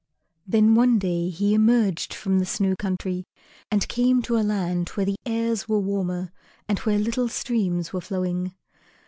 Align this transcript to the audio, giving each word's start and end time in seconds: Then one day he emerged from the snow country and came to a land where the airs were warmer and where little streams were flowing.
Then 0.47 0.73
one 0.73 0.97
day 0.97 1.29
he 1.29 1.53
emerged 1.53 2.11
from 2.11 2.39
the 2.39 2.45
snow 2.47 2.75
country 2.75 3.27
and 3.69 3.87
came 3.87 4.23
to 4.23 4.35
a 4.35 4.41
land 4.41 4.89
where 4.89 5.05
the 5.05 5.19
airs 5.27 5.69
were 5.69 5.77
warmer 5.79 6.31
and 6.67 6.79
where 6.79 6.97
little 6.97 7.27
streams 7.29 7.93
were 7.93 8.01
flowing. 8.01 8.55